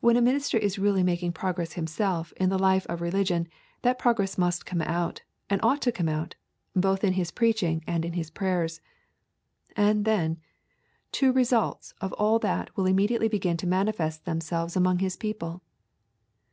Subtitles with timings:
[0.00, 3.48] When a minister is really making progress himself in the life of religion
[3.82, 6.36] that progress must come out, and ought to come out,
[6.76, 8.80] both in his preaching and in his prayers.
[9.74, 10.38] And, then,
[11.10, 15.60] two results of all that will immediately begin to manifest themselves among his people.